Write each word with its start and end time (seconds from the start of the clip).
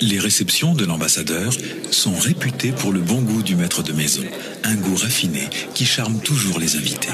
Les 0.00 0.18
réceptions 0.18 0.74
de 0.74 0.86
l'ambassadeur 0.86 1.52
sont 1.90 2.14
réputées 2.14 2.72
pour 2.72 2.92
le 2.92 3.00
bon 3.00 3.20
goût 3.20 3.42
du 3.42 3.54
maître 3.54 3.82
de 3.82 3.92
maison, 3.92 4.22
un 4.64 4.74
goût 4.74 4.94
raffiné 4.94 5.48
qui 5.74 5.84
charme 5.84 6.20
toujours 6.20 6.58
les 6.58 6.76
invités. 6.76 7.10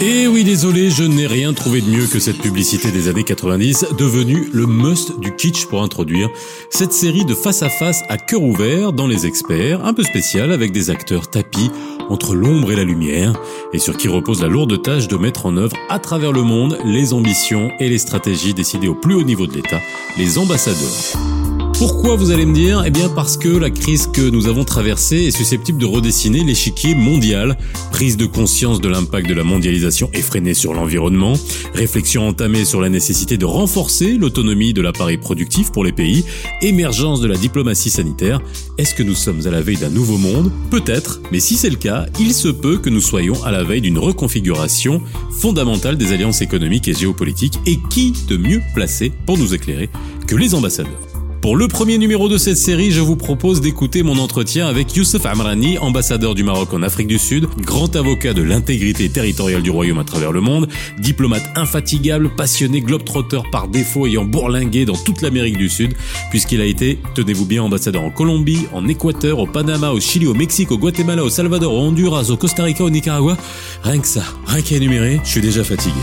Et 0.00 0.26
oui, 0.26 0.44
désolé, 0.44 0.90
je 0.90 1.04
n'ai 1.04 1.26
rien 1.26 1.54
trouvé 1.54 1.80
de 1.80 1.88
mieux 1.88 2.06
que 2.06 2.18
cette 2.18 2.38
publicité 2.38 2.90
des 2.90 3.08
années 3.08 3.24
90, 3.24 3.86
devenue 3.96 4.48
le 4.52 4.66
must 4.66 5.18
du 5.20 5.34
kitsch 5.36 5.66
pour 5.66 5.82
introduire 5.82 6.28
cette 6.68 6.92
série 6.92 7.24
de 7.24 7.34
face 7.34 7.62
à 7.62 7.70
face 7.70 8.02
à 8.08 8.18
cœur 8.18 8.42
ouvert 8.42 8.92
dans 8.92 9.06
les 9.06 9.24
experts, 9.24 9.84
un 9.84 9.94
peu 9.94 10.02
spécial 10.02 10.52
avec 10.52 10.72
des 10.72 10.90
acteurs 10.90 11.30
tapis 11.30 11.70
entre 12.08 12.34
l'ombre 12.34 12.72
et 12.72 12.76
la 12.76 12.84
lumière, 12.84 13.32
et 13.72 13.78
sur 13.78 13.96
qui 13.96 14.08
repose 14.08 14.42
la 14.42 14.48
lourde 14.48 14.80
tâche 14.82 15.08
de 15.08 15.16
mettre 15.16 15.46
en 15.46 15.56
œuvre 15.56 15.76
à 15.88 15.98
travers 15.98 16.32
le 16.32 16.42
monde 16.42 16.78
les 16.84 17.12
ambitions 17.12 17.70
et 17.80 17.88
les 17.88 17.98
stratégies 17.98 18.54
décidées 18.54 18.88
au 18.88 18.94
plus 18.94 19.14
haut 19.14 19.24
niveau 19.24 19.46
de 19.46 19.54
l'État, 19.54 19.80
les 20.16 20.38
ambassadeurs. 20.38 21.65
Pourquoi 21.78 22.16
vous 22.16 22.30
allez 22.30 22.46
me 22.46 22.54
dire? 22.54 22.84
Eh 22.86 22.90
bien 22.90 23.10
parce 23.10 23.36
que 23.36 23.48
la 23.48 23.68
crise 23.68 24.06
que 24.06 24.22
nous 24.22 24.46
avons 24.46 24.64
traversée 24.64 25.24
est 25.24 25.30
susceptible 25.30 25.78
de 25.78 25.84
redessiner 25.84 26.42
l'échiquier 26.42 26.94
mondial, 26.94 27.58
prise 27.92 28.16
de 28.16 28.24
conscience 28.24 28.80
de 28.80 28.88
l'impact 28.88 29.28
de 29.28 29.34
la 29.34 29.44
mondialisation 29.44 30.08
effrénée 30.14 30.54
sur 30.54 30.72
l'environnement, 30.72 31.34
réflexion 31.74 32.26
entamée 32.26 32.64
sur 32.64 32.80
la 32.80 32.88
nécessité 32.88 33.36
de 33.36 33.44
renforcer 33.44 34.12
l'autonomie 34.12 34.72
de 34.72 34.80
l'appareil 34.80 35.18
productif 35.18 35.70
pour 35.70 35.84
les 35.84 35.92
pays, 35.92 36.24
émergence 36.62 37.20
de 37.20 37.28
la 37.28 37.36
diplomatie 37.36 37.90
sanitaire. 37.90 38.40
Est-ce 38.78 38.94
que 38.94 39.02
nous 39.02 39.14
sommes 39.14 39.46
à 39.46 39.50
la 39.50 39.60
veille 39.60 39.76
d'un 39.76 39.90
nouveau 39.90 40.16
monde? 40.16 40.50
Peut-être, 40.70 41.20
mais 41.30 41.40
si 41.40 41.56
c'est 41.56 41.70
le 41.70 41.76
cas, 41.76 42.06
il 42.18 42.32
se 42.32 42.48
peut 42.48 42.78
que 42.78 42.88
nous 42.88 43.02
soyons 43.02 43.42
à 43.44 43.52
la 43.52 43.64
veille 43.64 43.82
d'une 43.82 43.98
reconfiguration 43.98 45.02
fondamentale 45.30 45.98
des 45.98 46.12
alliances 46.14 46.40
économiques 46.40 46.88
et 46.88 46.94
géopolitiques, 46.94 47.60
et 47.66 47.78
qui 47.90 48.14
de 48.28 48.38
mieux 48.38 48.62
placé 48.74 49.12
pour 49.26 49.36
nous 49.36 49.54
éclairer 49.54 49.90
que 50.26 50.36
les 50.36 50.54
ambassadeurs? 50.54 51.05
Pour 51.46 51.56
le 51.56 51.68
premier 51.68 51.96
numéro 51.96 52.28
de 52.28 52.38
cette 52.38 52.56
série, 52.56 52.90
je 52.90 53.00
vous 53.00 53.14
propose 53.14 53.60
d'écouter 53.60 54.02
mon 54.02 54.18
entretien 54.18 54.66
avec 54.66 54.96
Youssef 54.96 55.24
Amrani, 55.26 55.78
ambassadeur 55.78 56.34
du 56.34 56.42
Maroc 56.42 56.74
en 56.74 56.82
Afrique 56.82 57.06
du 57.06 57.20
Sud, 57.20 57.46
grand 57.60 57.94
avocat 57.94 58.32
de 58.32 58.42
l'intégrité 58.42 59.08
territoriale 59.08 59.62
du 59.62 59.70
royaume 59.70 60.00
à 60.00 60.02
travers 60.02 60.32
le 60.32 60.40
monde, 60.40 60.66
diplomate 60.98 61.48
infatigable, 61.54 62.34
passionné, 62.34 62.80
globetrotter 62.80 63.42
par 63.52 63.68
défaut 63.68 64.08
ayant 64.08 64.24
bourlingué 64.24 64.86
dans 64.86 64.96
toute 64.96 65.22
l'Amérique 65.22 65.56
du 65.56 65.68
Sud, 65.68 65.94
puisqu'il 66.30 66.60
a 66.60 66.64
été, 66.64 66.98
tenez-vous 67.14 67.46
bien, 67.46 67.62
ambassadeur 67.62 68.02
en 68.02 68.10
Colombie, 68.10 68.66
en 68.72 68.88
Équateur, 68.88 69.38
au 69.38 69.46
Panama, 69.46 69.92
au 69.92 70.00
Chili, 70.00 70.26
au 70.26 70.34
Mexique, 70.34 70.72
au 70.72 70.78
Guatemala, 70.78 71.22
au 71.22 71.30
Salvador, 71.30 71.72
au 71.72 71.78
Honduras, 71.78 72.28
au 72.28 72.36
Costa 72.36 72.64
Rica, 72.64 72.82
au 72.82 72.90
Nicaragua. 72.90 73.36
Rien 73.84 74.00
que 74.00 74.08
ça, 74.08 74.24
rien 74.46 74.62
qu'à 74.62 74.74
énumérer, 74.74 75.20
je 75.22 75.30
suis 75.30 75.40
déjà 75.40 75.62
fatigué. 75.62 75.94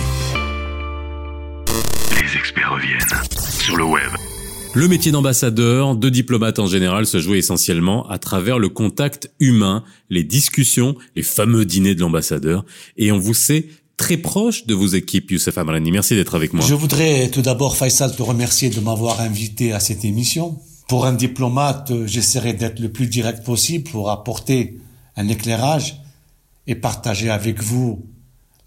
Les 2.11 2.37
experts 2.37 2.71
reviennent 2.71 3.59
sur 3.59 3.75
le 3.75 3.83
web. 3.83 4.09
Le 4.75 4.87
métier 4.87 5.11
d'ambassadeur, 5.11 5.95
de 5.95 6.09
diplomate 6.09 6.57
en 6.57 6.65
général, 6.65 7.05
se 7.05 7.19
joue 7.19 7.35
essentiellement 7.35 8.09
à 8.09 8.17
travers 8.17 8.57
le 8.57 8.69
contact 8.69 9.31
humain, 9.39 9.83
les 10.09 10.23
discussions, 10.23 10.95
les 11.15 11.21
fameux 11.21 11.63
dîners 11.63 11.93
de 11.93 11.99
l'ambassadeur. 11.99 12.65
Et 12.97 13.11
on 13.11 13.19
vous 13.19 13.35
sait 13.35 13.67
très 13.97 14.17
proche 14.17 14.65
de 14.65 14.73
vos 14.73 14.87
équipes, 14.87 15.29
Youssef 15.29 15.59
Amrani. 15.59 15.91
Merci 15.91 16.15
d'être 16.15 16.33
avec 16.33 16.53
moi. 16.53 16.65
Je 16.65 16.73
voudrais 16.73 17.29
tout 17.29 17.43
d'abord, 17.43 17.77
Faisal, 17.77 18.15
te 18.15 18.23
remercier 18.23 18.71
de 18.71 18.79
m'avoir 18.79 19.21
invité 19.21 19.73
à 19.73 19.79
cette 19.79 20.05
émission. 20.05 20.57
Pour 20.87 21.05
un 21.05 21.13
diplomate, 21.13 21.91
j'essaierai 22.07 22.53
d'être 22.53 22.79
le 22.79 22.91
plus 22.91 23.05
direct 23.05 23.45
possible 23.45 23.87
pour 23.91 24.09
apporter 24.09 24.79
un 25.15 25.27
éclairage 25.27 26.01
et 26.65 26.73
partager 26.73 27.29
avec 27.29 27.61
vous 27.61 28.07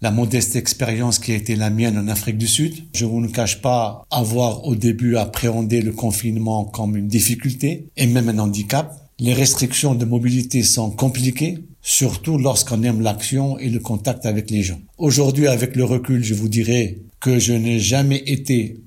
la 0.01 0.11
modeste 0.11 0.55
expérience 0.55 1.19
qui 1.19 1.31
a 1.31 1.35
été 1.35 1.55
la 1.55 1.69
mienne 1.69 1.97
en 1.97 2.07
Afrique 2.07 2.37
du 2.37 2.47
Sud. 2.47 2.75
Je 2.93 3.05
vous 3.05 3.19
ne 3.19 3.27
cache 3.27 3.61
pas 3.61 4.05
avoir 4.11 4.65
au 4.65 4.75
début 4.75 5.17
appréhendé 5.17 5.81
le 5.81 5.91
confinement 5.91 6.65
comme 6.65 6.95
une 6.95 7.07
difficulté 7.07 7.87
et 7.97 8.07
même 8.07 8.29
un 8.29 8.39
handicap. 8.39 8.95
Les 9.19 9.33
restrictions 9.33 9.95
de 9.95 10.05
mobilité 10.05 10.61
sont 10.61 10.91
compliquées, 10.91 11.57
surtout 11.81 12.37
lorsqu'on 12.37 12.83
aime 12.83 13.01
l'action 13.01 13.57
et 13.57 13.69
le 13.69 13.79
contact 13.79 14.27
avec 14.27 14.51
les 14.51 14.61
gens. 14.61 14.79
Aujourd'hui, 14.99 15.47
avec 15.47 15.75
le 15.75 15.83
recul, 15.83 16.23
je 16.23 16.35
vous 16.35 16.49
dirais 16.49 16.99
que 17.19 17.39
je 17.39 17.53
n'ai 17.53 17.79
jamais 17.79 18.21
été 18.27 18.79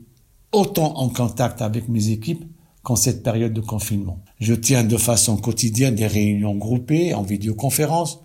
autant 0.53 0.97
en 0.99 1.09
contact 1.09 1.63
avec 1.63 1.89
mes 1.89 2.11
équipes 2.11 2.45
qu'en 2.85 2.97
cette 2.97 3.25
période 3.25 3.53
de 3.53 3.61
confinement. 3.61 4.21
Je 4.39 4.55
tiens 4.55 4.85
de 4.85 4.97
façon 4.97 5.37
quotidienne 5.37 5.97
des 5.97 6.07
réunions 6.07 6.55
groupées 6.55 7.13
en 7.15 7.23
vidéoconférence 7.23 8.21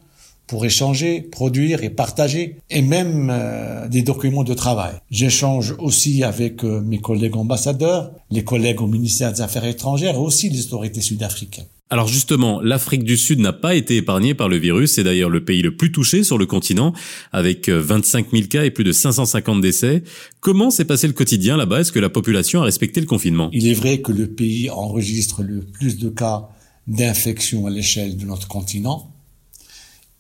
pour 0.48 0.66
échanger, 0.66 1.22
produire 1.22 1.84
et 1.84 1.90
partager, 1.90 2.58
et 2.70 2.82
même 2.82 3.30
euh, 3.32 3.88
des 3.88 4.02
documents 4.02 4.44
de 4.44 4.54
travail. 4.54 4.94
J'échange 5.10 5.76
aussi 5.80 6.24
avec 6.24 6.64
euh, 6.64 6.82
mes 6.82 7.00
collègues 7.00 7.36
ambassadeurs, 7.36 8.12
les 8.32 8.44
collègues 8.44 8.82
au 8.82 8.88
ministère 8.88 9.34
des 9.34 9.42
Affaires 9.42 9.66
étrangères 9.66 10.16
et 10.16 10.20
aussi 10.20 10.50
les 10.50 10.66
autorités 10.66 11.02
sud-africaines. 11.02 11.66
Alors 11.92 12.08
justement, 12.08 12.62
l'Afrique 12.62 13.04
du 13.04 13.16
Sud 13.16 13.40
n'a 13.40 13.54
pas 13.54 13.76
été 13.76 13.98
épargnée 13.98 14.34
par 14.34 14.50
le 14.50 14.58
virus, 14.58 14.94
c'est 14.94 15.04
d'ailleurs 15.04 15.30
le 15.30 15.46
pays 15.46 15.62
le 15.62 15.76
plus 15.76 15.92
touché 15.92 16.24
sur 16.24 16.40
le 16.40 16.48
continent, 16.48 16.94
avec 17.32 17.70
25 17.70 18.26
euh, 18.26 18.38
000 18.38 18.48
cas 18.48 18.66
et 18.66 18.72
plus 18.72 18.84
de 18.84 18.92
550 18.92 19.62
décès. 19.62 20.04
Comment 20.40 20.72
s'est 20.72 20.86
passé 20.86 21.06
le 21.06 21.14
quotidien 21.14 21.58
là-bas? 21.58 21.82
Est-ce 21.82 21.92
que 21.92 22.00
la 22.00 22.10
population 22.10 22.62
a 22.62 22.66
respecté 22.66 23.02
le 23.02 23.06
confinement? 23.06 23.50
Il 23.54 23.68
est 23.68 23.74
vrai 23.74 24.02
que 24.02 24.12
le 24.12 24.28
pays 24.28 24.72
enregistre 24.72 25.44
le 25.44 25.62
plus 25.62 26.00
de 26.00 26.10
cas 26.10 26.50
d'infection 26.88 27.68
à 27.68 27.70
l'échelle 27.70 28.18
de 28.18 28.26
notre 28.26 28.48
continent, 28.48 29.12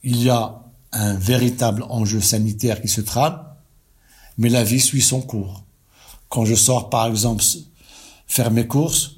il 0.05 0.23
y 0.23 0.29
a 0.29 0.61
un 0.91 1.15
véritable 1.15 1.83
enjeu 1.89 2.21
sanitaire 2.21 2.81
qui 2.81 2.87
se 2.87 3.01
trame, 3.01 3.43
mais 4.37 4.49
la 4.49 4.63
vie 4.63 4.79
suit 4.79 5.01
son 5.01 5.19
cours. 5.19 5.63
Quand 6.29 6.45
je 6.45 6.55
sors, 6.55 6.89
par 6.89 7.07
exemple, 7.07 7.43
faire 8.27 8.51
mes 8.51 8.67
courses, 8.67 9.17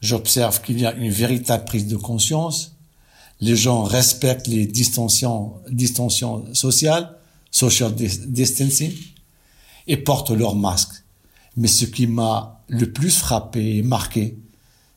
j'observe 0.00 0.60
qu'il 0.60 0.80
y 0.80 0.86
a 0.86 0.92
une 0.94 1.12
véritable 1.12 1.64
prise 1.64 1.86
de 1.86 1.96
conscience. 1.96 2.76
Les 3.40 3.56
gens 3.56 3.84
respectent 3.84 4.48
les 4.48 4.66
distensions, 4.66 5.54
sociales, 6.52 7.16
social 7.50 7.94
distancing, 7.94 8.92
et 9.86 9.96
portent 9.96 10.30
leur 10.30 10.56
masque. 10.56 11.04
Mais 11.56 11.68
ce 11.68 11.84
qui 11.84 12.08
m'a 12.08 12.60
le 12.68 12.92
plus 12.92 13.10
frappé 13.16 13.76
et 13.76 13.82
marqué, 13.82 14.36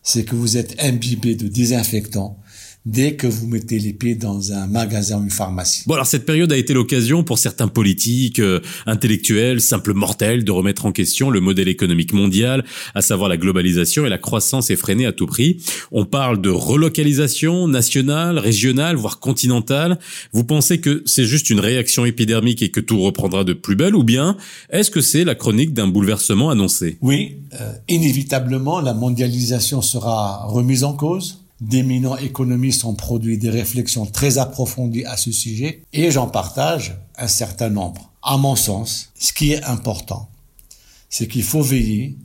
c'est 0.01 0.25
que 0.25 0.35
vous 0.35 0.57
êtes 0.57 0.81
imbibé 0.81 1.35
de 1.35 1.47
désinfectants 1.47 2.39
dès 2.87 3.15
que 3.15 3.27
vous 3.27 3.47
mettez 3.47 3.79
les 3.79 3.91
pieds 3.91 4.15
dans 4.15 4.53
un 4.53 4.65
magasin 4.65 5.19
ou 5.19 5.23
une 5.23 5.29
pharmacie. 5.29 5.83
Bon 5.87 5.95
alors 5.95 6.07
cette 6.07 6.25
période 6.25 6.51
a 6.53 6.57
été 6.57 6.73
l'occasion 6.73 7.21
pour 7.21 7.37
certains 7.37 7.67
politiques, 7.67 8.39
euh, 8.39 8.61
intellectuels, 8.85 9.59
simples 9.59 9.93
mortels 9.93 10.45
de 10.45 10.51
remettre 10.51 10.85
en 10.85 10.93
question 10.93 11.29
le 11.29 11.41
modèle 11.41 11.67
économique 11.67 12.13
mondial, 12.13 12.63
à 12.95 13.01
savoir 13.01 13.27
la 13.27 13.35
globalisation 13.35 14.05
et 14.05 14.09
la 14.09 14.17
croissance 14.17 14.69
effrénée 14.69 15.05
à 15.05 15.11
tout 15.11 15.25
prix. 15.25 15.57
On 15.91 16.05
parle 16.05 16.41
de 16.41 16.49
relocalisation 16.49 17.67
nationale, 17.67 18.39
régionale, 18.39 18.95
voire 18.95 19.19
continentale. 19.19 19.99
Vous 20.31 20.45
pensez 20.45 20.79
que 20.79 21.03
c'est 21.05 21.25
juste 21.25 21.49
une 21.49 21.59
réaction 21.59 22.05
épidermique 22.05 22.61
et 22.61 22.69
que 22.69 22.79
tout 22.79 23.01
reprendra 23.01 23.43
de 23.43 23.51
plus 23.51 23.75
belle 23.75 23.95
ou 23.95 24.03
bien 24.03 24.37
est-ce 24.69 24.91
que 24.91 25.01
c'est 25.01 25.25
la 25.25 25.35
chronique 25.35 25.73
d'un 25.73 25.87
bouleversement 25.87 26.49
annoncé? 26.51 26.97
Oui, 27.01 27.35
euh, 27.59 27.73
inévitablement 27.89 28.79
la 28.79 28.93
mondialisation 28.93 29.81
sera 29.81 30.45
remise 30.45 30.85
en 30.85 30.93
cause 30.93 31.46
d'éminents 31.61 32.17
économistes 32.17 32.85
ont 32.85 32.93
produit 32.93 33.37
des 33.37 33.49
réflexions 33.49 34.05
très 34.05 34.37
approfondies 34.37 35.05
à 35.05 35.17
ce 35.17 35.31
sujet 35.31 35.81
et 35.93 36.11
j'en 36.11 36.27
partage 36.27 36.97
un 37.17 37.27
certain 37.27 37.69
nombre. 37.69 38.11
À 38.21 38.37
mon 38.37 38.55
sens, 38.55 39.11
ce 39.17 39.33
qui 39.33 39.53
est 39.53 39.63
important, 39.63 40.29
c'est 41.09 41.27
qu'il 41.27 41.43
faut 41.43 41.61
veiller 41.61 42.17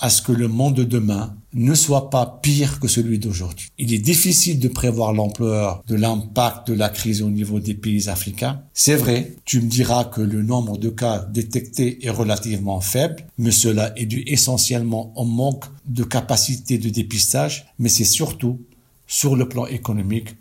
à 0.00 0.10
ce 0.10 0.22
que 0.22 0.32
le 0.32 0.48
monde 0.48 0.74
de 0.74 0.84
demain 0.84 1.34
ne 1.54 1.74
soit 1.74 2.10
pas 2.10 2.38
pire 2.42 2.78
que 2.78 2.88
celui 2.88 3.18
d'aujourd'hui. 3.18 3.70
Il 3.78 3.92
est 3.92 3.98
difficile 3.98 4.58
de 4.60 4.68
prévoir 4.68 5.12
l'ampleur 5.12 5.82
de 5.86 5.96
l'impact 5.96 6.68
de 6.68 6.74
la 6.74 6.88
crise 6.88 7.22
au 7.22 7.30
niveau 7.30 7.58
des 7.58 7.74
pays 7.74 8.08
africains. 8.08 8.62
C'est 8.74 8.94
vrai, 8.94 9.34
tu 9.44 9.60
me 9.60 9.68
diras 9.68 10.04
que 10.04 10.20
le 10.20 10.42
nombre 10.42 10.78
de 10.78 10.88
cas 10.88 11.20
détectés 11.30 12.06
est 12.06 12.10
relativement 12.10 12.80
faible, 12.80 13.26
mais 13.38 13.50
cela 13.50 13.92
est 13.96 14.06
dû 14.06 14.22
essentiellement 14.26 15.12
au 15.16 15.24
manque 15.24 15.64
de 15.86 16.04
capacité 16.04 16.78
de 16.78 16.90
dépistage, 16.90 17.66
mais 17.78 17.88
c'est 17.88 18.04
surtout 18.04 18.60
sur 19.06 19.36
le 19.36 19.48
plan 19.48 19.66
économique 19.66 20.36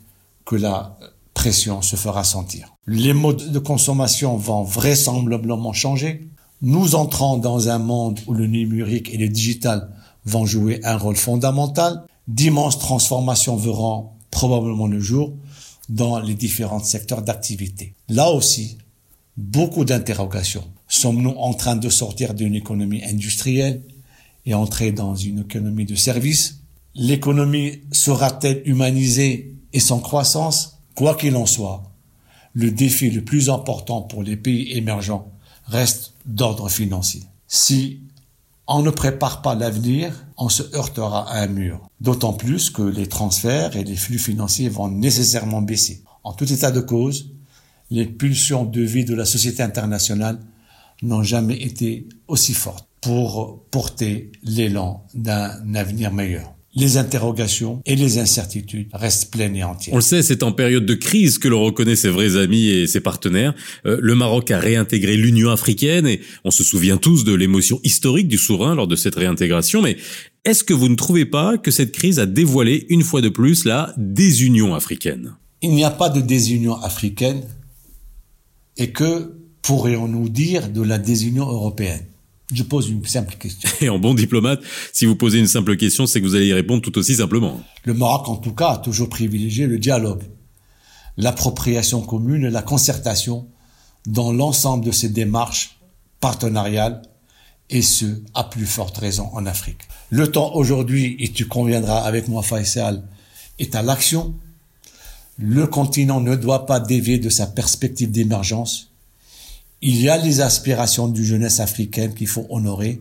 que 0.45 0.55
la 0.55 0.97
pression 1.33 1.81
se 1.81 1.95
fera 1.95 2.23
sentir. 2.23 2.73
Les 2.87 3.13
modes 3.13 3.51
de 3.51 3.59
consommation 3.59 4.37
vont 4.37 4.63
vraisemblablement 4.63 5.73
changer. 5.73 6.27
Nous 6.61 6.95
entrons 6.95 7.37
dans 7.37 7.69
un 7.69 7.77
monde 7.77 8.19
où 8.25 8.33
le 8.33 8.47
numérique 8.47 9.13
et 9.13 9.17
le 9.17 9.29
digital 9.29 9.91
vont 10.25 10.47
jouer 10.47 10.79
un 10.83 10.97
rôle 10.97 11.15
fondamental. 11.15 12.03
D'immenses 12.27 12.79
transformations 12.79 13.55
verront 13.55 14.09
probablement 14.31 14.87
le 14.87 14.99
jour 14.99 15.33
dans 15.87 16.19
les 16.19 16.33
différents 16.33 16.83
secteurs 16.83 17.21
d'activité. 17.21 17.93
Là 18.09 18.31
aussi, 18.31 18.79
beaucoup 19.37 19.85
d'interrogations. 19.85 20.63
Sommes-nous 20.87 21.35
en 21.37 21.53
train 21.53 21.75
de 21.75 21.89
sortir 21.89 22.33
d'une 22.33 22.55
économie 22.55 23.03
industrielle 23.03 23.83
et 24.47 24.55
entrer 24.55 24.91
dans 24.91 25.15
une 25.15 25.41
économie 25.41 25.85
de 25.85 25.95
services? 25.95 26.61
L'économie 26.95 27.81
sera-t-elle 27.91 28.63
humanisée 28.65 29.53
et 29.73 29.79
sans 29.79 29.99
croissance? 29.99 30.79
Quoi 30.95 31.13
qu'il 31.13 31.35
en 31.35 31.45
soit, 31.45 31.83
le 32.53 32.71
défi 32.71 33.11
le 33.11 33.23
plus 33.23 33.51
important 33.51 34.01
pour 34.01 34.23
les 34.23 34.37
pays 34.37 34.71
émergents 34.71 35.31
reste 35.67 36.13
d'ordre 36.25 36.69
financier. 36.69 37.23
Si 37.47 38.01
On 38.69 38.81
ne 38.81 38.89
prépare 38.89 39.41
pas 39.41 39.55
l'avenir, 39.55 40.25
on 40.35 40.49
se 40.49 40.63
heurtera 40.75 41.31
à 41.31 41.41
un 41.41 41.47
mur. 41.47 41.89
D'autant 42.01 42.33
plus 42.33 42.69
que 42.69 42.81
les 42.81 43.07
transferts 43.07 43.77
et 43.77 43.85
les 43.85 43.95
flux 43.95 44.19
financiers 44.19 44.67
vont 44.67 44.89
nécessairement 44.89 45.61
baisser. 45.61 46.03
En 46.25 46.33
tout 46.33 46.51
état 46.51 46.69
de 46.69 46.81
cause, 46.81 47.31
les 47.91 48.05
pulsions 48.05 48.65
de 48.65 48.81
vie 48.81 49.05
de 49.05 49.15
la 49.15 49.23
société 49.23 49.63
internationale 49.63 50.39
n'ont 51.01 51.23
jamais 51.23 51.55
été 51.55 52.09
aussi 52.27 52.53
fortes 52.53 52.89
pour 52.99 53.63
porter 53.71 54.33
l'élan 54.43 55.05
d'un 55.13 55.73
avenir 55.75 56.11
meilleur 56.11 56.56
les 56.75 56.97
interrogations 56.97 57.81
et 57.85 57.95
les 57.95 58.19
incertitudes 58.19 58.89
restent 58.93 59.31
pleines 59.31 59.55
et 59.55 59.63
entières. 59.63 59.93
On 59.93 59.97
le 59.97 60.03
sait, 60.03 60.21
c'est 60.21 60.43
en 60.43 60.51
période 60.51 60.85
de 60.85 60.93
crise 60.93 61.39
que 61.39 61.47
l'on 61.47 61.63
reconnaît 61.63 61.95
ses 61.95 62.09
vrais 62.09 62.37
amis 62.37 62.67
et 62.67 62.87
ses 62.87 62.99
partenaires. 62.99 63.55
Euh, 63.85 63.97
le 63.99 64.15
Maroc 64.15 64.51
a 64.51 64.59
réintégré 64.59 65.17
l'Union 65.17 65.49
africaine 65.49 66.05
et 66.05 66.21
on 66.43 66.51
se 66.51 66.63
souvient 66.63 66.97
tous 66.97 67.23
de 67.23 67.33
l'émotion 67.33 67.79
historique 67.83 68.27
du 68.27 68.37
souverain 68.37 68.75
lors 68.75 68.87
de 68.87 68.95
cette 68.95 69.15
réintégration. 69.15 69.81
Mais 69.81 69.97
est-ce 70.45 70.63
que 70.63 70.73
vous 70.73 70.87
ne 70.87 70.95
trouvez 70.95 71.25
pas 71.25 71.57
que 71.57 71.71
cette 71.71 71.91
crise 71.91 72.19
a 72.19 72.25
dévoilé 72.25 72.85
une 72.89 73.01
fois 73.01 73.21
de 73.21 73.29
plus 73.29 73.65
la 73.65 73.93
désunion 73.97 74.75
africaine? 74.75 75.35
Il 75.61 75.71
n'y 75.71 75.83
a 75.83 75.89
pas 75.89 76.09
de 76.09 76.21
désunion 76.21 76.75
africaine 76.75 77.41
et 78.77 78.91
que 78.91 79.33
pourrions-nous 79.63 80.29
dire 80.29 80.69
de 80.69 80.81
la 80.81 80.99
désunion 80.99 81.47
européenne? 81.47 82.05
Je 82.53 82.63
pose 82.63 82.89
une 82.89 83.05
simple 83.05 83.35
question. 83.35 83.69
Et 83.81 83.89
en 83.89 83.99
bon 83.99 84.13
diplomate, 84.13 84.61
si 84.93 85.05
vous 85.05 85.15
posez 85.15 85.39
une 85.39 85.47
simple 85.47 85.75
question, 85.75 86.07
c'est 86.07 86.21
que 86.21 86.25
vous 86.25 86.35
allez 86.35 86.47
y 86.47 86.53
répondre 86.53 86.81
tout 86.81 86.97
aussi 86.97 87.15
simplement. 87.15 87.61
Le 87.83 87.93
Maroc, 87.93 88.29
en 88.29 88.37
tout 88.37 88.53
cas, 88.53 88.71
a 88.73 88.77
toujours 88.77 89.09
privilégié 89.09 89.67
le 89.67 89.79
dialogue, 89.79 90.23
l'appropriation 91.17 92.01
commune 92.01 92.45
et 92.45 92.49
la 92.49 92.61
concertation 92.61 93.47
dans 94.05 94.31
l'ensemble 94.31 94.85
de 94.85 94.91
ses 94.91 95.09
démarches 95.09 95.79
partenariales, 96.21 97.01
et 97.69 97.81
ce, 97.81 98.05
à 98.33 98.45
plus 98.45 98.65
forte 98.65 98.97
raison 98.97 99.29
en 99.33 99.45
Afrique. 99.45 99.81
Le 100.09 100.31
temps 100.31 100.55
aujourd'hui, 100.55 101.17
et 101.19 101.33
tu 101.33 101.47
conviendras 101.47 101.99
avec 101.99 102.29
moi 102.29 102.41
Faisal, 102.41 103.03
est 103.59 103.75
à 103.75 103.81
l'action. 103.81 104.33
Le 105.37 105.67
continent 105.67 106.21
ne 106.21 106.37
doit 106.37 106.65
pas 106.65 106.79
dévier 106.79 107.19
de 107.19 107.29
sa 107.29 107.45
perspective 107.45 108.09
d'émergence 108.09 108.93
il 109.81 110.01
y 110.01 110.09
a 110.09 110.17
les 110.17 110.41
aspirations 110.41 111.07
du 111.07 111.25
jeunesse 111.25 111.59
africaine 111.59 112.13
qu'il 112.13 112.27
faut 112.27 112.47
honorer 112.49 112.99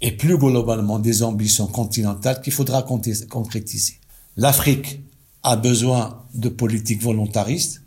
et 0.00 0.12
plus 0.12 0.36
globalement 0.36 0.98
des 0.98 1.22
ambitions 1.22 1.66
continentales 1.66 2.40
qu'il 2.42 2.52
faudra 2.52 2.82
concrétiser. 2.82 3.98
L'Afrique 4.36 5.00
a 5.42 5.56
besoin 5.56 6.24
de 6.34 6.48
politiques 6.48 7.02
volontaristes, 7.02 7.82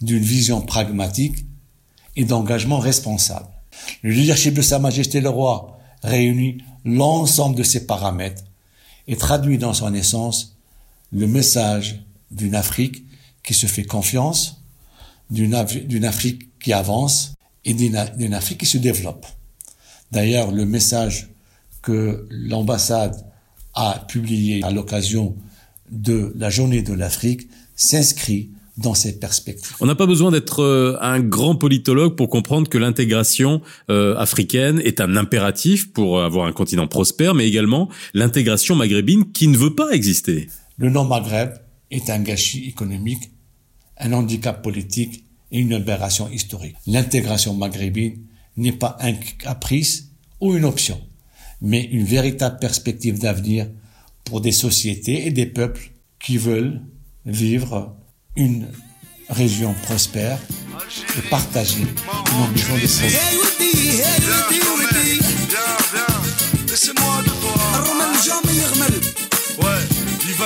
d'une 0.00 0.22
vision 0.22 0.60
pragmatique 0.60 1.44
et 2.16 2.24
d'engagement 2.24 2.78
responsable. 2.78 3.48
Le 4.02 4.10
leadership 4.10 4.54
de 4.54 4.62
Sa 4.62 4.78
Majesté 4.78 5.20
le 5.20 5.28
Roi 5.28 5.78
réunit 6.02 6.58
l'ensemble 6.84 7.56
de 7.56 7.62
ces 7.62 7.86
paramètres 7.86 8.44
et 9.06 9.16
traduit 9.16 9.58
dans 9.58 9.74
son 9.74 9.94
essence 9.94 10.56
le 11.12 11.26
message 11.26 12.02
d'une 12.30 12.54
Afrique 12.54 13.04
qui 13.42 13.54
se 13.54 13.66
fait 13.66 13.84
confiance, 13.84 14.57
d'une 15.30 15.54
Afrique 15.54 16.58
qui 16.58 16.72
avance 16.72 17.34
et 17.64 17.74
d'une 17.74 18.34
Afrique 18.34 18.58
qui 18.58 18.66
se 18.66 18.78
développe. 18.78 19.26
D'ailleurs, 20.10 20.52
le 20.52 20.64
message 20.64 21.28
que 21.82 22.26
l'ambassade 22.30 23.16
a 23.74 24.04
publié 24.08 24.62
à 24.64 24.70
l'occasion 24.70 25.36
de 25.90 26.32
la 26.36 26.50
journée 26.50 26.82
de 26.82 26.92
l'Afrique 26.92 27.48
s'inscrit 27.76 28.50
dans 28.78 28.94
cette 28.94 29.18
perspective. 29.20 29.76
On 29.80 29.86
n'a 29.86 29.94
pas 29.94 30.06
besoin 30.06 30.30
d'être 30.30 30.62
euh, 30.62 30.96
un 31.00 31.20
grand 31.20 31.56
politologue 31.56 32.14
pour 32.14 32.28
comprendre 32.28 32.68
que 32.68 32.78
l'intégration 32.78 33.60
euh, 33.90 34.16
africaine 34.16 34.80
est 34.84 35.00
un 35.00 35.16
impératif 35.16 35.92
pour 35.92 36.22
avoir 36.22 36.46
un 36.46 36.52
continent 36.52 36.86
prospère, 36.86 37.34
mais 37.34 37.46
également 37.46 37.88
l'intégration 38.14 38.76
maghrébine 38.76 39.32
qui 39.32 39.48
ne 39.48 39.56
veut 39.56 39.74
pas 39.74 39.90
exister. 39.90 40.48
Le 40.76 40.90
nom 40.90 41.04
Maghreb 41.04 41.54
est 41.90 42.08
un 42.08 42.20
gâchis 42.20 42.68
économique, 42.68 43.30
un 44.00 44.12
handicap 44.12 44.62
politique 44.62 45.24
et 45.50 45.58
une 45.60 45.72
aberration 45.72 46.28
historique. 46.30 46.76
L'intégration 46.86 47.54
maghrébine 47.54 48.24
n'est 48.56 48.72
pas 48.72 48.96
un 49.00 49.12
caprice 49.12 50.10
ou 50.40 50.54
une 50.54 50.64
option, 50.64 51.00
mais 51.60 51.82
une 51.84 52.04
véritable 52.04 52.58
perspective 52.58 53.18
d'avenir 53.18 53.68
pour 54.24 54.40
des 54.40 54.52
sociétés 54.52 55.26
et 55.26 55.30
des 55.30 55.46
peuples 55.46 55.90
qui 56.20 56.36
veulent 56.36 56.82
vivre 57.24 57.96
une 58.36 58.68
région 59.28 59.74
prospère 59.82 60.38
et 61.16 61.22
partager 61.28 61.82
de. 61.82 61.88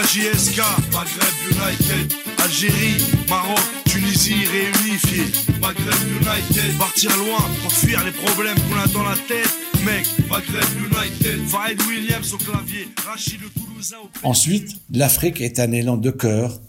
JSK, 0.04 0.58
Maghreb 0.92 1.34
United, 1.50 2.12
Algérie, 2.44 2.96
Maroc, 3.28 3.60
Tunisie 3.84 4.44
réunifiée, 4.46 5.24
Maghreb 5.60 5.94
United, 6.20 6.78
partir 6.78 7.10
loin 7.18 7.38
pour 7.62 7.72
fuir 7.72 8.04
les 8.04 8.10
problèmes 8.10 8.56
qu'on 8.68 8.78
a 8.78 8.86
dans 8.88 9.04
la 9.04 9.16
tête. 9.16 9.54
Mec, 9.84 10.06
Maghreb 10.28 10.64
United, 10.76 11.46
Farid 11.48 11.80
Williams 11.82 12.32
au 12.34 12.38
clavier, 12.38 12.88
Rachid 13.06 13.40
le 13.40 13.48
Toulousain 13.48 13.96
au... 14.02 14.28
Ensuite, 14.28 14.76
l'Afrique 14.90 15.40
est 15.40 15.60
un 15.60 15.70
élan 15.72 15.96
de 15.96 16.10
cœur 16.10 16.60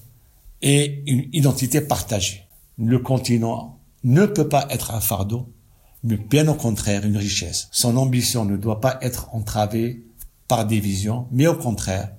et 0.62 1.04
une 1.08 1.28
identité 1.34 1.82
partagée. 1.82 2.44
Le 2.78 3.00
continent 3.00 3.80
ne 4.04 4.26
peut 4.26 4.48
pas 4.48 4.68
être 4.70 4.92
un 4.92 5.02
fardeau, 5.02 5.52
mais 6.04 6.18
bien 6.18 6.48
au 6.48 6.56
contraire 6.56 7.06
une 7.06 7.18
richesse. 7.18 7.68
Son 7.72 7.98
ambition 7.98 8.46
ne 8.46 8.58
doit 8.58 8.80
pas 8.80 9.00
être 9.02 9.34
entravée 9.34 10.06
par 10.48 10.66
des 10.66 10.80
visions, 10.80 11.28
mais 11.32 11.48
au 11.48 11.56
contraire 11.56 12.10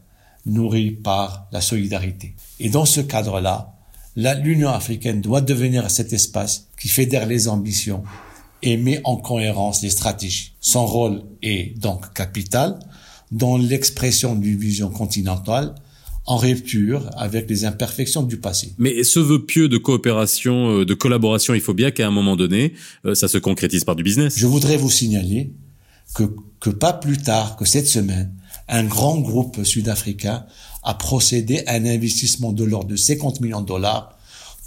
nourri 0.46 0.90
par 0.90 1.48
la 1.52 1.60
solidarité. 1.60 2.34
Et 2.60 2.68
dans 2.68 2.84
ce 2.84 3.00
cadre-là, 3.00 3.74
l'Union 4.16 4.70
africaine 4.70 5.20
doit 5.20 5.40
devenir 5.40 5.90
cet 5.90 6.12
espace 6.12 6.68
qui 6.80 6.88
fédère 6.88 7.26
les 7.26 7.48
ambitions 7.48 8.04
et 8.62 8.76
met 8.76 9.00
en 9.04 9.16
cohérence 9.16 9.82
les 9.82 9.90
stratégies. 9.90 10.52
Son 10.60 10.86
rôle 10.86 11.22
est 11.42 11.78
donc 11.78 12.12
capital 12.14 12.78
dans 13.30 13.56
l'expression 13.58 14.34
d'une 14.36 14.56
vision 14.56 14.90
continentale 14.90 15.74
en 16.26 16.36
rupture 16.38 17.10
avec 17.16 17.50
les 17.50 17.64
imperfections 17.66 18.22
du 18.22 18.38
passé. 18.38 18.72
Mais 18.78 19.02
ce 19.04 19.20
vœu 19.20 19.44
pieux 19.44 19.68
de 19.68 19.76
coopération, 19.76 20.80
euh, 20.80 20.86
de 20.86 20.94
collaboration, 20.94 21.52
il 21.52 21.60
faut 21.60 21.74
bien 21.74 21.90
qu'à 21.90 22.06
un 22.06 22.10
moment 22.10 22.36
donné, 22.36 22.72
euh, 23.04 23.14
ça 23.14 23.28
se 23.28 23.36
concrétise 23.36 23.84
par 23.84 23.94
du 23.94 24.02
business. 24.02 24.38
Je 24.38 24.46
voudrais 24.46 24.78
vous 24.78 24.90
signaler 24.90 25.52
que, 26.14 26.24
que 26.60 26.70
pas 26.70 26.94
plus 26.94 27.18
tard 27.18 27.56
que 27.56 27.66
cette 27.66 27.86
semaine, 27.86 28.32
un 28.68 28.84
grand 28.84 29.18
groupe 29.18 29.62
sud-africain 29.64 30.46
a 30.82 30.94
procédé 30.94 31.62
à 31.66 31.74
un 31.74 31.84
investissement 31.84 32.52
de 32.52 32.64
l'ordre 32.64 32.88
de 32.88 32.96
50 32.96 33.40
millions 33.40 33.60
de 33.60 33.66
dollars 33.66 34.18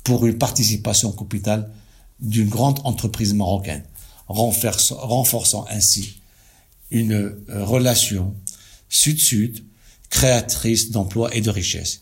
pour 0.04 0.26
une 0.26 0.38
participation 0.38 1.12
capitale 1.12 1.72
d'une 2.20 2.50
grande 2.50 2.80
entreprise 2.84 3.34
marocaine, 3.34 3.84
renforçant 4.28 5.66
ainsi 5.70 6.22
une 6.90 7.14
euh, 7.14 7.66
relation 7.66 8.34
sud-sud 8.90 9.64
créatrice 10.10 10.92
d'emplois 10.92 11.36
et 11.36 11.42
de 11.42 11.50
richesses. 11.50 12.02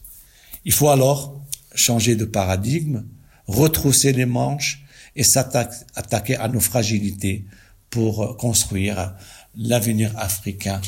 Il 0.63 0.71
faut 0.71 0.89
alors 0.89 1.41
changer 1.73 2.15
de 2.15 2.25
paradigme, 2.25 3.03
retrousser 3.47 4.13
les 4.13 4.25
manches 4.25 4.85
et 5.15 5.23
s'attaquer 5.23 6.35
à 6.35 6.47
nos 6.47 6.59
fragilités 6.59 7.45
pour 7.89 8.37
construire 8.37 9.15
l'avenir 9.55 10.11
africain 10.17 10.81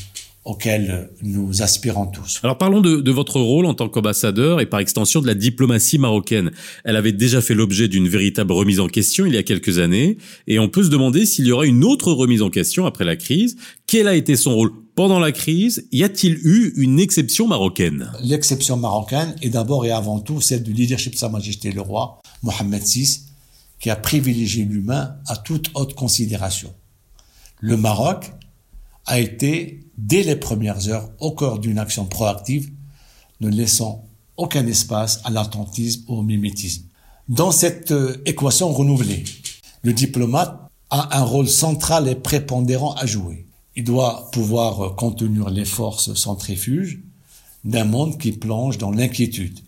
auquel 0.47 1.09
nous 1.21 1.61
aspirons 1.61 2.07
tous. 2.07 2.39
Alors 2.41 2.57
parlons 2.57 2.79
de, 2.79 3.01
de 3.01 3.11
votre 3.11 3.39
rôle 3.39 3.65
en 3.65 3.73
tant 3.73 3.89
qu'ambassadeur 3.89 4.61
et 4.61 4.65
par 4.65 4.79
extension 4.79 5.21
de 5.21 5.27
la 5.27 5.33
diplomatie 5.33 5.99
marocaine. 5.99 6.51
Elle 6.85 6.95
avait 6.95 7.11
déjà 7.11 7.41
fait 7.41 7.53
l'objet 7.53 7.89
d'une 7.89 8.07
véritable 8.07 8.53
remise 8.53 8.79
en 8.79 8.87
question 8.87 9.25
il 9.25 9.33
y 9.33 9.37
a 9.37 9.43
quelques 9.43 9.77
années 9.77 10.17
et 10.47 10.57
on 10.57 10.69
peut 10.69 10.83
se 10.83 10.89
demander 10.89 11.25
s'il 11.25 11.45
y 11.47 11.51
aura 11.51 11.65
une 11.65 11.83
autre 11.83 12.13
remise 12.13 12.41
en 12.41 12.49
question 12.49 12.85
après 12.85 13.03
la 13.03 13.17
crise. 13.17 13.57
Quel 13.87 14.07
a 14.07 14.15
été 14.15 14.37
son 14.37 14.55
rôle 14.55 14.71
pendant 14.95 15.19
la 15.19 15.33
crise? 15.33 15.85
Y 15.91 16.03
a-t-il 16.03 16.39
eu 16.43 16.71
une 16.77 16.99
exception 17.01 17.45
marocaine? 17.45 18.09
L'exception 18.23 18.77
marocaine 18.77 19.35
est 19.41 19.49
d'abord 19.49 19.85
et 19.85 19.91
avant 19.91 20.21
tout 20.21 20.39
celle 20.39 20.63
du 20.63 20.71
leadership 20.71 21.13
de 21.13 21.17
Sa 21.17 21.27
Majesté 21.27 21.73
le 21.73 21.81
Roi, 21.81 22.21
Mohamed 22.41 22.83
VI, 22.83 23.19
qui 23.81 23.89
a 23.89 23.97
privilégié 23.97 24.63
l'humain 24.63 25.17
à 25.27 25.35
toute 25.35 25.71
haute 25.75 25.93
considération. 25.93 26.73
Le 27.59 27.75
Maroc 27.75 28.31
a 29.07 29.19
été, 29.19 29.85
dès 29.97 30.23
les 30.23 30.35
premières 30.35 30.89
heures, 30.89 31.09
au 31.19 31.31
cœur 31.31 31.59
d'une 31.59 31.79
action 31.79 32.05
proactive, 32.05 32.71
ne 33.41 33.49
laissant 33.49 34.05
aucun 34.35 34.67
espace 34.67 35.21
à 35.23 35.29
l'attentisme 35.29 36.03
ou 36.07 36.17
au 36.17 36.21
mimétisme. 36.21 36.83
Dans 37.29 37.51
cette 37.51 37.91
euh, 37.91 38.21
équation 38.25 38.71
renouvelée, 38.71 39.23
le 39.83 39.93
diplomate 39.93 40.69
a 40.89 41.17
un 41.19 41.23
rôle 41.23 41.49
central 41.49 42.07
et 42.07 42.15
prépondérant 42.15 42.93
à 42.93 43.05
jouer. 43.05 43.45
Il 43.75 43.83
doit 43.83 44.29
pouvoir 44.31 44.95
contenir 44.95 45.49
les 45.49 45.65
forces 45.65 46.13
centrifuges 46.13 46.99
d'un 47.63 47.83
monde 47.83 48.17
qui 48.17 48.31
plonge 48.31 48.77
dans 48.77 48.91
l'inquiétude. 48.91 49.59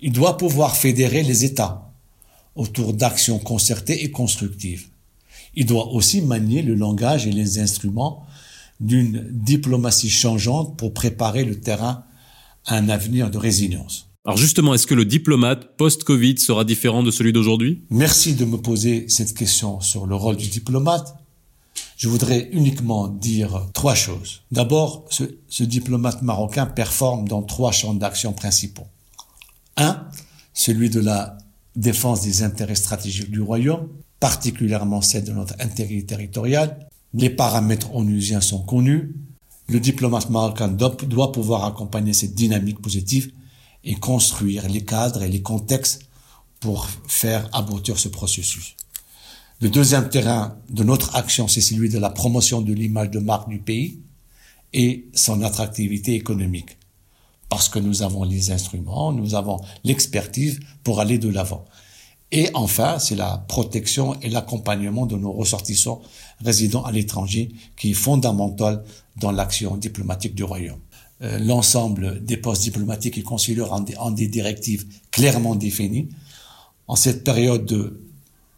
Il 0.00 0.12
doit 0.12 0.36
pouvoir 0.36 0.76
fédérer 0.76 1.22
les 1.22 1.44
États 1.44 1.92
autour 2.56 2.92
d'actions 2.92 3.38
concertées 3.38 4.04
et 4.04 4.10
constructives. 4.10 4.88
Il 5.56 5.66
doit 5.66 5.88
aussi 5.88 6.20
manier 6.22 6.62
le 6.62 6.74
langage 6.74 7.26
et 7.26 7.32
les 7.32 7.58
instruments 7.58 8.26
d'une 8.80 9.26
diplomatie 9.30 10.10
changeante 10.10 10.76
pour 10.76 10.92
préparer 10.92 11.44
le 11.44 11.60
terrain 11.60 12.04
à 12.66 12.76
un 12.76 12.88
avenir 12.88 13.30
de 13.30 13.38
résilience. 13.38 14.08
Alors 14.26 14.38
justement, 14.38 14.72
est-ce 14.72 14.86
que 14.86 14.94
le 14.94 15.04
diplomate 15.04 15.76
post-Covid 15.76 16.38
sera 16.38 16.64
différent 16.64 17.02
de 17.02 17.10
celui 17.10 17.32
d'aujourd'hui? 17.32 17.82
Merci 17.90 18.34
de 18.34 18.46
me 18.46 18.56
poser 18.56 19.06
cette 19.08 19.34
question 19.34 19.80
sur 19.80 20.06
le 20.06 20.14
rôle 20.14 20.36
du 20.36 20.48
diplomate. 20.48 21.14
Je 21.96 22.08
voudrais 22.08 22.48
uniquement 22.52 23.08
dire 23.08 23.66
trois 23.74 23.94
choses. 23.94 24.42
D'abord, 24.50 25.04
ce, 25.10 25.24
ce, 25.48 25.62
diplomate 25.62 26.22
marocain 26.22 26.66
performe 26.66 27.28
dans 27.28 27.42
trois 27.42 27.70
champs 27.70 27.94
d'action 27.94 28.32
principaux. 28.32 28.86
Un, 29.76 30.04
celui 30.54 30.88
de 30.88 31.00
la 31.00 31.36
défense 31.76 32.22
des 32.22 32.42
intérêts 32.42 32.74
stratégiques 32.74 33.30
du 33.30 33.40
royaume, 33.40 33.88
particulièrement 34.24 35.02
celle 35.02 35.24
de 35.24 35.32
notre 35.32 35.54
intégrité 35.60 36.06
territoriale. 36.06 36.88
Les 37.12 37.28
paramètres 37.28 37.94
onusiens 37.94 38.40
sont 38.40 38.62
connus. 38.62 39.14
Le 39.68 39.78
diplomate 39.78 40.30
marocain 40.30 40.68
doit 40.68 41.30
pouvoir 41.30 41.66
accompagner 41.66 42.14
cette 42.14 42.34
dynamique 42.34 42.80
positive 42.80 43.30
et 43.84 43.96
construire 43.96 44.66
les 44.66 44.82
cadres 44.82 45.22
et 45.22 45.28
les 45.28 45.42
contextes 45.42 46.08
pour 46.58 46.88
faire 47.06 47.50
aboutir 47.52 47.98
ce 47.98 48.08
processus. 48.08 48.76
Le 49.60 49.68
deuxième 49.68 50.08
terrain 50.08 50.56
de 50.70 50.84
notre 50.84 51.14
action, 51.16 51.46
c'est 51.46 51.60
celui 51.60 51.90
de 51.90 51.98
la 51.98 52.08
promotion 52.08 52.62
de 52.62 52.72
l'image 52.72 53.10
de 53.10 53.18
marque 53.18 53.50
du 53.50 53.58
pays 53.58 54.00
et 54.72 55.06
son 55.12 55.42
attractivité 55.42 56.14
économique. 56.14 56.78
Parce 57.50 57.68
que 57.68 57.78
nous 57.78 58.00
avons 58.00 58.24
les 58.24 58.52
instruments, 58.52 59.12
nous 59.12 59.34
avons 59.34 59.60
l'expertise 59.84 60.60
pour 60.82 61.00
aller 61.00 61.18
de 61.18 61.28
l'avant. 61.28 61.66
Et 62.36 62.50
enfin, 62.54 62.98
c'est 62.98 63.14
la 63.14 63.44
protection 63.46 64.20
et 64.20 64.28
l'accompagnement 64.28 65.06
de 65.06 65.14
nos 65.14 65.30
ressortissants 65.30 66.02
résidant 66.44 66.82
à 66.82 66.90
l'étranger 66.90 67.52
qui 67.76 67.92
est 67.92 67.94
fondamental 67.94 68.82
dans 69.16 69.30
l'action 69.30 69.76
diplomatique 69.76 70.34
du 70.34 70.42
Royaume. 70.42 70.80
Euh, 71.22 71.38
l'ensemble 71.38 72.24
des 72.24 72.36
postes 72.36 72.62
diplomatiques 72.62 73.18
et 73.18 73.22
consulaires 73.22 73.70
ont 73.72 74.10
des, 74.10 74.26
directives 74.26 74.84
clairement 75.12 75.54
définies. 75.54 76.08
En 76.88 76.96
cette 76.96 77.22
période 77.22 77.66
de, 77.66 78.02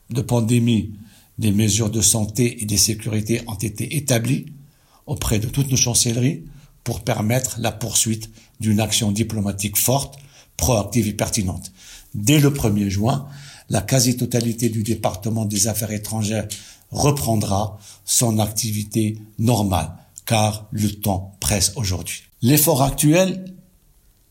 de 0.08 0.22
pandémie, 0.22 0.92
des 1.36 1.52
mesures 1.52 1.90
de 1.90 2.00
santé 2.00 2.62
et 2.62 2.64
de 2.64 2.76
sécurité 2.78 3.42
ont 3.46 3.56
été 3.56 3.98
établies 3.98 4.46
auprès 5.04 5.38
de 5.38 5.48
toutes 5.48 5.70
nos 5.70 5.76
chancelleries 5.76 6.44
pour 6.82 7.02
permettre 7.02 7.56
la 7.60 7.72
poursuite 7.72 8.30
d'une 8.58 8.80
action 8.80 9.12
diplomatique 9.12 9.76
forte, 9.76 10.18
proactive 10.56 11.08
et 11.08 11.12
pertinente. 11.12 11.72
Dès 12.14 12.40
le 12.40 12.48
1er 12.48 12.88
juin, 12.88 13.28
la 13.68 13.80
quasi-totalité 13.80 14.68
du 14.68 14.82
département 14.82 15.44
des 15.44 15.68
affaires 15.68 15.90
étrangères 15.90 16.46
reprendra 16.90 17.78
son 18.04 18.38
activité 18.38 19.18
normale, 19.38 19.92
car 20.24 20.68
le 20.70 20.90
temps 20.90 21.32
presse 21.40 21.72
aujourd'hui. 21.76 22.22
L'effort 22.42 22.82
actuel 22.82 23.54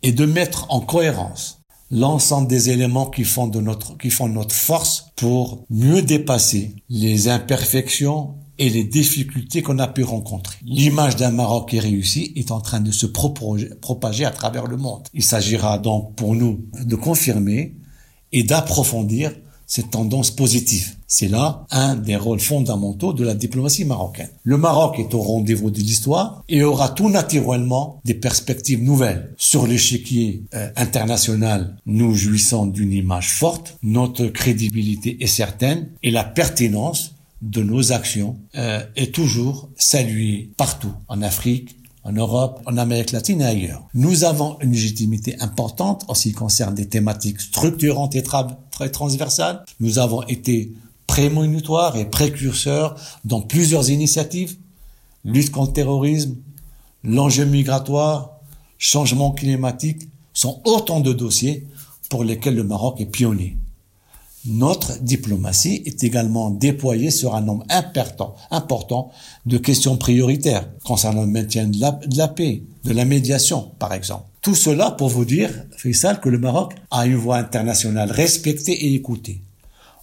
est 0.04 0.13
de 0.13 0.25
mettre 0.25 0.68
en 0.70 0.80
cohérence 0.80 1.60
l'ensemble 1.92 2.48
des 2.48 2.70
éléments 2.70 3.08
qui 3.08 3.24
font 3.24 3.48
de 3.48 3.60
notre, 3.60 3.98
qui 3.98 4.10
font 4.10 4.27
notre 4.27 4.56
force 4.56 5.08
pour 5.15 5.65
mieux 5.70 6.01
dépasser 6.01 6.75
les 6.89 7.27
imperfections 7.27 8.36
et 8.58 8.70
les 8.70 8.84
difficultés 8.84 9.62
qu'on 9.62 9.80
a 9.80 9.88
pu 9.88 10.04
rencontrer. 10.04 10.58
L'image 10.63 11.18
d'un 11.18 11.32
Maroc 11.32 11.70
qui 11.70 11.80
réussit 11.80 12.36
est 12.38 12.51
en 12.51 12.62
train 12.62 12.80
de 12.80 12.92
se 12.92 13.06
propager 13.06 14.25
à 14.25 14.32
travers 14.32 14.65
le 14.65 14.77
monde. 14.77 15.08
Il 15.13 15.24
s'agira 15.24 15.77
donc 15.77 16.15
pour 16.15 16.36
nous 16.36 16.65
de 16.82 16.96
confirmer 16.96 17.75
et 18.32 18.44
d'approfondir 18.44 19.32
cette 19.67 19.91
tendance 19.91 20.32
positive. 20.32 20.96
C'est 21.08 21.27
là 21.27 21.65
un 21.72 21.96
des 21.96 22.15
rôles 22.15 22.39
fondamentaux 22.39 23.13
de 23.13 23.24
la 23.24 23.34
diplomatie 23.34 23.86
marocaine. 23.86 24.29
Le 24.44 24.58
Maroc 24.58 25.00
est 25.00 25.13
au 25.13 25.22
rendez-vous 25.22 25.72
de 25.72 25.79
l'histoire 25.79 26.44
et 26.50 26.63
aura 26.63 26.89
tout 26.89 27.10
naturellement 27.10 28.01
des 28.05 28.13
perspectives 28.13 28.84
nouvelles. 28.84 29.34
Sur 29.38 29.65
l'échiquier 29.65 30.44
euh, 30.53 30.70
international, 30.75 31.77
nous 31.86 32.13
jouissons 32.13 32.65
d'une 32.67 32.91
image 32.91 33.32
forte, 33.32 33.77
notre 33.82 34.27
crédibilité 34.27 35.24
est 35.24 35.27
certaine 35.27 35.89
et 36.03 36.12
la 36.12 36.24
pertinence 36.24 37.13
de 37.41 37.62
nos 37.62 37.91
actions 37.91 38.38
euh, 38.55 38.84
est 38.96 39.13
toujours 39.13 39.70
saluée 39.77 40.51
partout 40.58 40.94
en 41.08 41.22
Afrique, 41.22 41.75
en 42.05 42.12
Europe, 42.12 42.62
en 42.67 42.77
Amérique 42.77 43.12
latine 43.12 43.41
et 43.41 43.45
ailleurs. 43.45 43.83
Nous 43.95 44.24
avons 44.24 44.57
une 44.62 44.71
légitimité 44.71 45.35
importante 45.39 46.05
en 46.07 46.13
ce 46.13 46.24
qui 46.24 46.33
concerne 46.33 46.75
des 46.75 46.88
thématiques 46.88 47.41
structurantes 47.41 48.15
et 48.15 48.24
très 48.24 48.89
transversales. 48.89 49.65
Nous 49.79 49.97
avons 49.97 50.21
été 50.24 50.71
prémonitoires 51.07 51.97
et 51.97 52.05
précurseurs 52.05 52.95
dans 53.25 53.41
plusieurs 53.41 53.89
initiatives, 53.89 54.55
lutte 55.24 55.51
contre 55.51 55.71
le 55.71 55.74
terrorisme, 55.74 56.35
l'enjeu 57.03 57.45
migratoire, 57.45 58.39
changement 58.77 59.31
climatique, 59.31 60.07
sont 60.33 60.62
autant 60.65 61.00
de 61.00 61.12
dossiers 61.12 61.67
pour 62.09 62.24
lesquels 62.24 62.55
le 62.55 62.63
Maroc 62.63 63.01
est 63.01 63.05
pionnier. 63.07 63.57
Notre 64.47 65.01
diplomatie 65.01 65.81
est 65.85 66.03
également 66.03 66.51
déployée 66.51 67.09
sur 67.09 67.33
un 67.33 67.41
nombre 67.41 67.65
important, 67.69 68.35
important 68.51 69.11
de 69.47 69.57
questions 69.57 69.97
prioritaires 69.97 70.69
concernant 70.83 71.21
le 71.21 71.31
maintien 71.31 71.67
de 71.67 71.79
la, 71.79 72.27
paix, 72.27 72.61
de 72.83 72.93
la 72.93 73.05
médiation, 73.05 73.71
par 73.79 73.93
exemple. 73.93 74.25
Tout 74.41 74.53
cela 74.53 74.91
pour 74.91 75.09
vous 75.09 75.25
dire, 75.25 75.49
Faisal, 75.75 76.19
que 76.21 76.29
le 76.29 76.37
Maroc 76.37 76.73
a 76.91 77.07
une 77.07 77.15
voix 77.15 77.37
internationale 77.37 78.11
respectée 78.11 78.73
et 78.73 78.93
écoutée. 78.93 79.41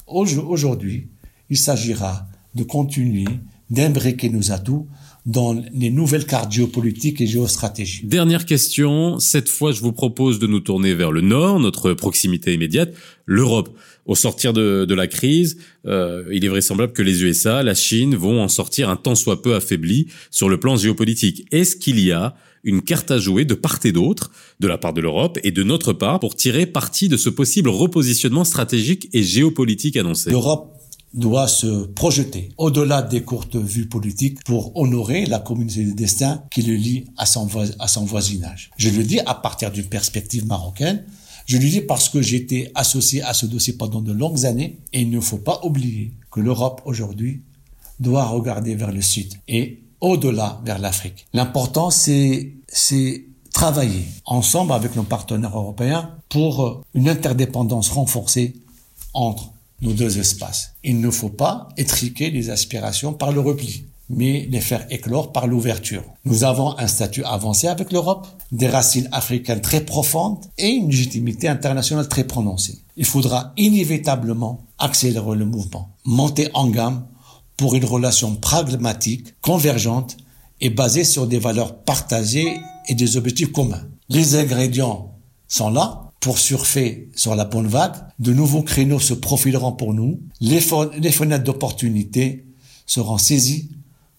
Aujourd'hui, 0.08 1.08
il 1.48 1.56
s'agira 1.56 2.26
de 2.56 2.64
continuer 2.64 3.26
d'imbriquer 3.70 4.28
nos 4.28 4.50
atouts 4.50 4.88
dans 5.24 5.54
les 5.72 5.90
nouvelles 5.90 6.26
cartes 6.26 6.50
géopolitiques 6.50 7.20
et 7.20 7.26
géostratégiques. 7.26 8.08
Dernière 8.08 8.44
question, 8.44 9.20
cette 9.20 9.48
fois 9.48 9.70
je 9.70 9.80
vous 9.80 9.92
propose 9.92 10.38
de 10.40 10.48
nous 10.48 10.60
tourner 10.60 10.94
vers 10.94 11.12
le 11.12 11.20
nord, 11.20 11.60
notre 11.60 11.92
proximité 11.92 12.52
immédiate, 12.52 12.92
l'Europe. 13.24 13.70
Au 14.04 14.14
sortir 14.16 14.52
de, 14.52 14.84
de 14.84 14.94
la 14.94 15.06
crise, 15.06 15.58
euh, 15.86 16.24
il 16.32 16.44
est 16.44 16.48
vraisemblable 16.48 16.92
que 16.92 17.02
les 17.02 17.22
USA, 17.22 17.62
la 17.62 17.74
Chine 17.74 18.16
vont 18.16 18.42
en 18.42 18.48
sortir 18.48 18.90
un 18.90 18.96
tant 18.96 19.14
soit 19.14 19.42
peu 19.42 19.54
affaiblis 19.54 20.08
sur 20.30 20.48
le 20.48 20.58
plan 20.58 20.76
géopolitique. 20.76 21.46
Est-ce 21.52 21.76
qu'il 21.76 22.00
y 22.00 22.10
a 22.10 22.34
une 22.64 22.82
carte 22.82 23.10
à 23.10 23.18
jouer 23.18 23.44
de 23.44 23.54
part 23.54 23.78
et 23.84 23.92
d'autre, 23.92 24.30
de 24.60 24.68
la 24.68 24.78
part 24.78 24.92
de 24.92 25.00
l'Europe 25.00 25.38
et 25.44 25.50
de 25.50 25.62
notre 25.62 25.92
part, 25.92 26.20
pour 26.20 26.34
tirer 26.34 26.66
parti 26.66 27.08
de 27.08 27.16
ce 27.16 27.28
possible 27.28 27.68
repositionnement 27.68 28.44
stratégique 28.44 29.08
et 29.12 29.22
géopolitique 29.22 29.96
annoncé? 29.96 30.30
L'Europe 30.30 30.72
doit 31.14 31.48
se 31.48 31.86
projeter 31.86 32.48
au-delà 32.56 33.02
des 33.02 33.22
courtes 33.22 33.56
vues 33.56 33.86
politiques 33.86 34.42
pour 34.44 34.76
honorer 34.76 35.26
la 35.26 35.38
communauté 35.38 35.84
de 35.84 35.92
destin 35.92 36.42
qui 36.50 36.62
le 36.62 36.74
lie 36.74 37.04
à 37.16 37.26
son 37.26 38.04
voisinage. 38.04 38.70
Je 38.76 38.90
le 38.90 39.04
dis 39.04 39.20
à 39.20 39.34
partir 39.34 39.70
d'une 39.70 39.84
perspective 39.84 40.46
marocaine. 40.46 41.04
Je 41.46 41.58
le 41.58 41.68
dis 41.68 41.80
parce 41.80 42.08
que 42.08 42.22
j'ai 42.22 42.36
été 42.36 42.70
associé 42.74 43.22
à 43.22 43.34
ce 43.34 43.46
dossier 43.46 43.74
pendant 43.74 44.00
de 44.00 44.12
longues 44.12 44.46
années 44.46 44.78
et 44.92 45.00
il 45.02 45.10
ne 45.10 45.20
faut 45.20 45.38
pas 45.38 45.60
oublier 45.64 46.12
que 46.30 46.40
l'Europe 46.40 46.82
aujourd'hui 46.84 47.42
doit 48.00 48.24
regarder 48.26 48.74
vers 48.74 48.92
le 48.92 49.02
sud 49.02 49.34
et 49.48 49.82
au-delà 50.00 50.60
vers 50.64 50.78
l'Afrique. 50.78 51.26
L'important 51.32 51.90
c'est 51.90 52.52
c'est 52.68 53.24
travailler 53.52 54.04
ensemble 54.24 54.72
avec 54.72 54.96
nos 54.96 55.02
partenaires 55.02 55.56
européens 55.56 56.16
pour 56.28 56.82
une 56.94 57.08
interdépendance 57.08 57.90
renforcée 57.90 58.54
entre 59.12 59.52
nos 59.82 59.92
deux 59.92 60.18
espaces. 60.18 60.74
Il 60.82 61.00
ne 61.00 61.10
faut 61.10 61.28
pas 61.28 61.68
étriquer 61.76 62.30
les 62.30 62.50
aspirations 62.50 63.12
par 63.12 63.32
le 63.32 63.40
repli, 63.40 63.84
mais 64.12 64.46
les 64.50 64.60
faire 64.60 64.86
éclore 64.90 65.32
par 65.32 65.46
l'ouverture. 65.46 66.04
Nous 66.24 66.44
avons 66.44 66.78
un 66.78 66.86
statut 66.86 67.24
avancé 67.24 67.66
avec 67.66 67.92
l'Europe, 67.92 68.26
des 68.52 68.68
racines 68.68 69.08
africaines 69.12 69.60
très 69.60 69.80
profondes 69.80 70.38
et 70.58 70.68
une 70.68 70.90
légitimité 70.90 71.48
internationale 71.48 72.08
très 72.08 72.24
prononcée. 72.24 72.78
Il 72.96 73.06
faudra 73.06 73.52
inévitablement 73.56 74.66
accélérer 74.78 75.36
le 75.36 75.46
mouvement, 75.46 75.96
monter 76.04 76.48
en 76.54 76.68
gamme 76.68 77.06
pour 77.56 77.74
une 77.74 77.84
relation 77.84 78.36
pragmatique, 78.36 79.34
convergente 79.40 80.16
et 80.60 80.70
basée 80.70 81.04
sur 81.04 81.26
des 81.26 81.38
valeurs 81.38 81.76
partagées 81.82 82.60
et 82.88 82.94
des 82.94 83.16
objectifs 83.16 83.52
communs. 83.52 83.88
Les 84.08 84.36
ingrédients 84.36 85.16
sont 85.48 85.70
là, 85.70 86.12
pour 86.22 86.38
surfer 86.38 87.10
sur 87.16 87.34
la 87.34 87.44
bonne 87.44 87.66
vague. 87.66 87.96
De 88.20 88.32
nouveaux 88.32 88.62
créneaux 88.62 89.00
se 89.00 89.12
profileront 89.12 89.72
pour 89.72 89.92
nous. 89.92 90.20
Les, 90.40 90.60
fenêtres 90.60 91.42
d'opportunité 91.42 92.46
seront 92.86 93.18
saisies 93.18 93.70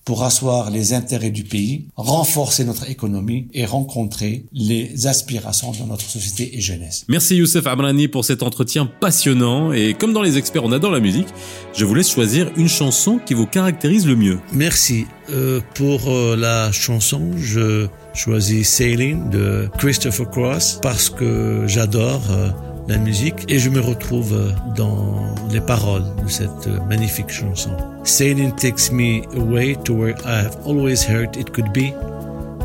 pour 0.06 0.24
asseoir 0.24 0.70
les 0.70 0.94
intérêts 0.94 1.32
du 1.32 1.44
pays, 1.44 1.86
renforcer 1.96 2.66
notre 2.66 2.90
économie 2.90 3.48
et 3.54 3.66
rencontrer 3.66 4.46
les 4.52 5.08
aspirations 5.08 5.72
de 5.72 5.88
notre 5.88 6.10
société 6.10 6.58
et 6.58 6.62
jeunesse. 6.62 7.06
Merci 7.08 7.38
Youssef 7.38 7.66
Amrani 7.68 8.08
pour 8.08 8.26
cet 8.26 8.44
entretien 8.44 8.90
passionnant 9.00 9.72
et 9.72 9.94
comme 9.94 10.14
dans 10.14 10.22
les 10.22 10.38
experts 10.38 10.64
on 10.64 10.72
adore 10.72 10.92
la 10.92 11.00
musique, 11.00 11.28
je 11.74 11.86
vous 11.86 11.96
laisse 11.96 12.12
choisir 12.12 12.52
une 12.58 12.68
chanson 12.70 13.20
qui 13.24 13.34
vous 13.34 13.48
caractérise 13.48 14.06
le 14.06 14.16
mieux. 14.16 14.40
Merci. 14.52 15.06
Euh, 15.30 15.62
pour 15.74 16.10
euh, 16.10 16.36
la 16.36 16.72
chanson, 16.74 17.32
je 17.38 17.88
choisis 18.14 18.68
Sailing 18.68 19.30
de 19.30 19.70
Christopher 19.78 20.30
Cross 20.30 20.80
parce 20.82 21.10
que 21.10 21.64
j'adore 21.66 22.22
euh, 22.30 22.50
la 22.88 22.98
musique 22.98 23.46
et 23.50 23.60
je 23.60 23.70
me 23.70 23.80
retrouve 23.80 24.34
euh, 24.34 24.52
dans 24.76 25.34
les 25.50 25.62
paroles 25.62 26.04
de 26.24 26.30
cette 26.30 26.68
euh, 26.68 26.80
magnifique 26.90 27.30
chanson. 27.30 27.72
Sailing 28.04 28.54
takes 28.56 28.92
me 28.92 29.24
away 29.36 29.76
to 29.86 29.94
where 29.94 30.16
I 30.26 30.44
have 30.44 30.58
always 30.66 31.04
heard 31.04 31.36
it 31.38 31.54
could 31.54 31.72
be 31.72 31.94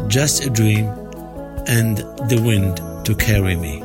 just 0.08 0.44
a 0.44 0.50
dream 0.50 0.88
and 1.68 1.96
the 2.28 2.40
wind 2.40 2.80
to 3.04 3.14
carry 3.14 3.56
me. 3.56 3.82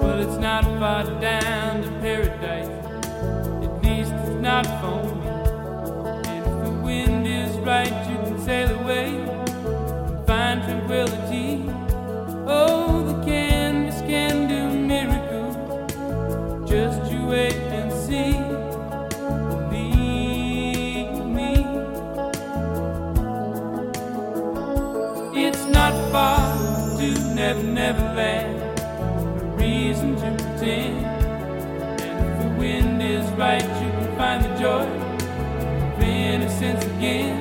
Well, 0.00 0.20
it's 0.20 0.40
not 0.40 0.64
far 0.78 1.04
down 1.20 1.82
to 1.82 1.90
paradise. 2.00 2.79
joy 34.60 34.84
of 34.84 36.02
innocence 36.02 36.84
again. 36.84 37.38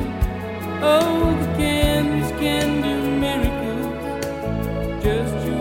Oh, 0.82 1.36
the 1.42 1.48
candles 1.58 2.32
can 2.40 2.82
do 2.82 2.96
miracles. 3.20 5.04
Just 5.04 5.46
you. 5.46 5.59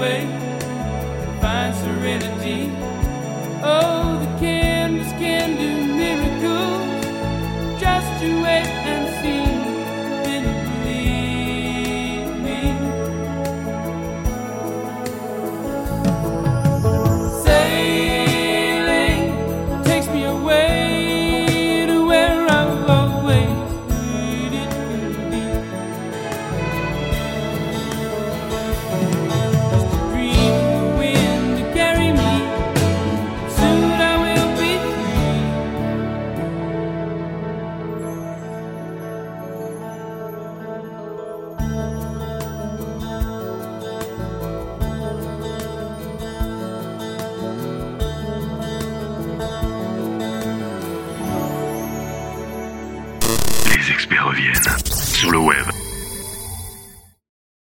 wait. 0.00 0.39